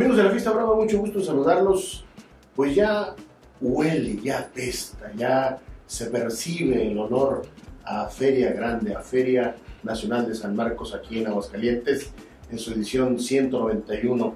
[0.00, 2.04] esta hora mucho gusto saludarlos.
[2.54, 3.14] Pues ya
[3.60, 7.42] huele, ya pesta, ya se percibe el olor
[7.84, 12.12] a Feria Grande, a Feria Nacional de San Marcos aquí en Aguascalientes,
[12.50, 14.34] en su edición 191.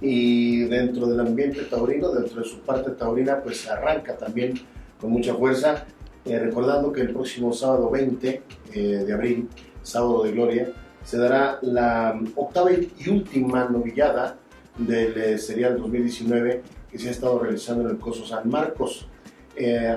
[0.00, 4.54] Y dentro del ambiente taurino, dentro de su parte taurina, pues arranca también
[5.00, 5.86] con mucha fuerza,
[6.24, 8.42] eh, recordando que el próximo sábado 20
[8.74, 9.48] eh, de abril,
[9.82, 14.36] sábado de gloria, se dará la octava y última novillada
[14.78, 19.08] del eh, serial 2019 que se ha estado realizando en el Coso San Marcos.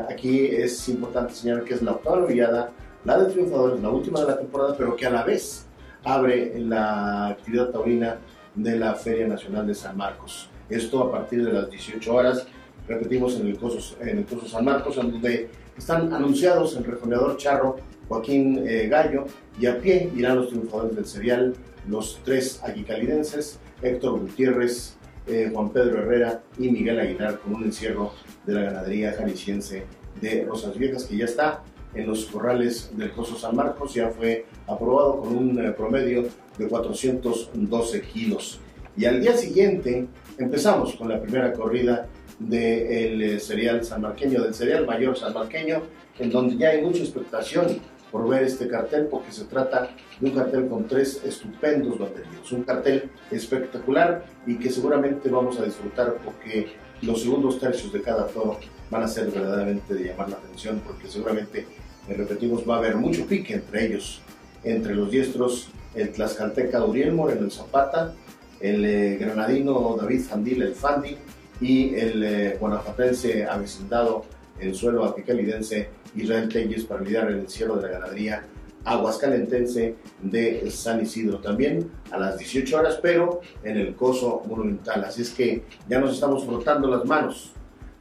[0.10, 2.72] aquí es importante señalar que es la octava novillada
[3.06, 5.66] la de triunfadores, la última de la temporada, pero que a la vez
[6.04, 8.18] abre la actividad taurina
[8.56, 10.50] de la Feria Nacional de San Marcos.
[10.70, 12.46] Esto a partir de las 18 horas,
[12.88, 17.38] repetimos en el Coso, en el Coso San Marcos, en donde están anunciados el rejoneador
[17.38, 17.78] charro
[18.10, 19.26] Joaquín eh, Gallo
[19.60, 21.54] y a pie irán los triunfadores del serial,
[21.88, 24.98] los tres aguicalidenses, Héctor Gutiérrez,
[25.28, 28.14] eh, Juan Pedro Herrera y Miguel Aguilar con un encierro
[28.46, 29.86] de la ganadería jalisciense
[30.20, 34.46] de Rosas Viejas que ya está en los corrales del Coso San Marcos, ya fue
[34.68, 36.26] aprobado con un eh, promedio
[36.58, 38.60] de 412 kilos.
[38.98, 42.08] Y al día siguiente empezamos con la primera corrida
[42.40, 45.84] del eh, serial sanmarqueño, del serial mayor sanmarqueño,
[46.20, 47.80] en donde ya hay mucha expectación
[48.12, 52.64] por ver este cartel, porque se trata de un cartel con tres estupendos baterías, un
[52.64, 58.60] cartel espectacular y que seguramente vamos a disfrutar porque los segundos tercios de cada toro
[58.90, 61.66] van a ser verdaderamente de llamar la atención, porque seguramente
[62.08, 64.22] repetimos, va a haber mucho pique entre ellos,
[64.64, 68.14] entre los diestros, el tlaxcalteca Uriel Moreno el Zapata,
[68.60, 71.16] el eh, granadino David Fandil el Fandi
[71.62, 74.26] y el eh, guanajuatense avecindado
[74.60, 78.44] en suelo apicalidense Israel Telles para lidiar en el cielo de la ganadería
[78.86, 85.04] aguascalentense de San Isidro también a las 18 horas, pero en el coso monumental.
[85.04, 87.52] Así es que ya nos estamos frotando las manos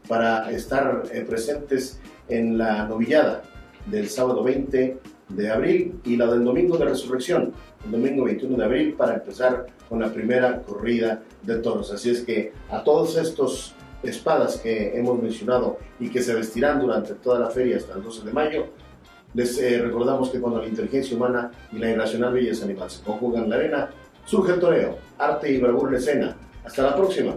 [0.06, 3.42] para estar eh, presentes en la novillada
[3.86, 4.98] del sábado 20
[5.28, 7.52] de abril y la del domingo de resurrección,
[7.84, 11.92] el domingo 21 de abril, para empezar con la primera corrida de toros.
[11.92, 17.14] Así es que a todos estos espadas que hemos mencionado y que se vestirán durante
[17.14, 18.66] toda la feria hasta el 12 de mayo,
[19.34, 23.44] les eh, recordamos que cuando la inteligencia humana y la irracional belleza animal se conjugan
[23.44, 23.90] en la arena,
[24.24, 26.36] surge el toreo, arte y bravura en escena.
[26.64, 27.36] Hasta la próxima.